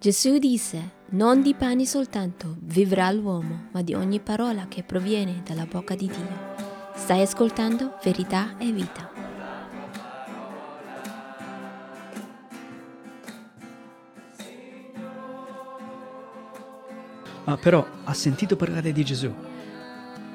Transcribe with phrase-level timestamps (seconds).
[0.00, 5.66] Gesù disse, non di pani soltanto vivrà l'uomo, ma di ogni parola che proviene dalla
[5.66, 6.54] bocca di Dio.
[6.94, 9.10] Stai ascoltando verità e vita.
[17.46, 19.34] Ah, però ha sentito parlare di Gesù.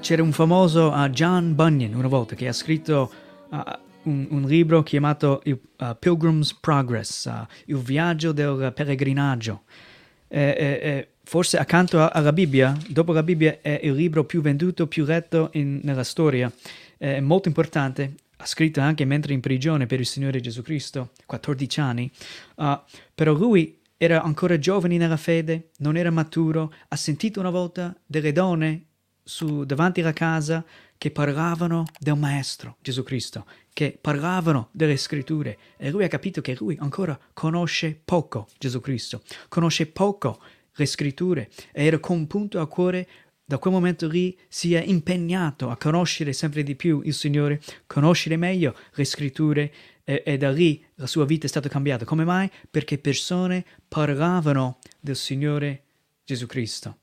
[0.00, 3.10] C'era un famoso uh, John Bunyan una volta che ha scritto
[3.48, 3.58] uh,
[4.06, 7.30] un, un, libro chiamato uh, Pilgrim's Progress,
[7.66, 9.62] il viaggio del pellegrinaggio.
[10.28, 15.04] Eh, eh, forse accanto alla Bibbia, dopo la Bibbia è il libro più venduto, più
[15.04, 16.50] letto in, nella storia.
[16.96, 21.80] È molto importante, ha scritto anche mentre in prigione per il Signore Gesù Cristo, 14
[21.80, 22.10] anni,
[23.14, 28.32] però lui era ancora giovane nella fede, non era maturo, ha sentito una volta delle
[28.32, 28.84] donne
[29.26, 30.64] su, davanti alla casa
[30.96, 36.56] che parlavano del Maestro Gesù Cristo, che parlavano delle scritture e lui ha capito che
[36.58, 40.40] lui ancora conosce poco Gesù Cristo, conosce poco
[40.76, 43.08] le scritture e era compunto a cuore
[43.44, 48.36] da quel momento lì si è impegnato a conoscere sempre di più il Signore, conoscere
[48.36, 52.04] meglio le scritture e, e, da lì la sua vita è stata cambiata.
[52.04, 52.50] Come mai?
[52.68, 55.82] Perché persone parlavano del Signore
[56.24, 56.98] Gesù Cristo.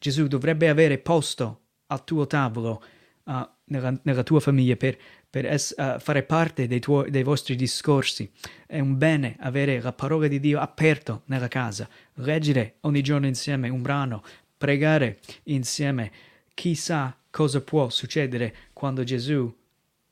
[0.00, 2.82] Gesù dovrebbe avere posto al tuo tavolo,
[3.24, 4.96] uh, nella, nella, tua famiglia, per,
[5.28, 8.32] per es, uh, fare parte dei, tuoi, dei vostri discorsi.
[8.66, 13.68] È un bene avere la parola di Dio aperto nella casa, leggere ogni giorno insieme
[13.68, 14.24] un brano,
[14.56, 16.10] pregare insieme.
[16.54, 19.54] Chissà cosa può succedere quando Gesù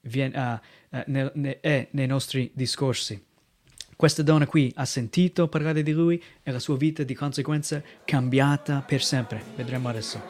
[0.02, 3.24] viene, uh, uh, ne, ne, è nei nostri discorsi.
[3.98, 8.80] Questa donna qui ha sentito parlare di lui e la sua vita di conseguenza cambiata
[8.86, 9.42] per sempre.
[9.56, 10.22] Vedremo adesso.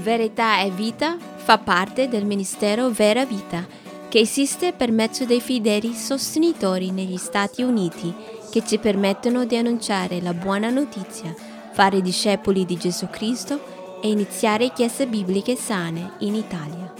[0.00, 3.66] Verità e vita fa parte del ministero Vera Vita,
[4.08, 8.14] che esiste per mezzo dei fedeli sostenitori negli Stati Uniti
[8.50, 14.72] che ci permettono di annunciare la buona notizia, fare discepoli di Gesù Cristo e iniziare
[14.72, 16.92] chiese bibliche sane in Italia.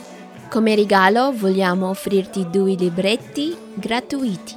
[0.48, 4.56] Come regalo vogliamo offrirti due libretti gratuiti.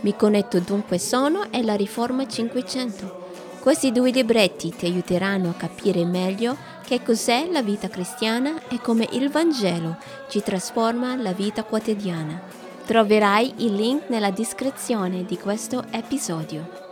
[0.00, 3.22] Mi connetto dunque sono e la Riforma 500.
[3.60, 9.08] Questi due libretti ti aiuteranno a capire meglio che cos'è la vita cristiana e come
[9.12, 9.96] il Vangelo
[10.28, 12.42] ci trasforma la vita quotidiana.
[12.84, 16.83] Troverai il link nella descrizione di questo episodio.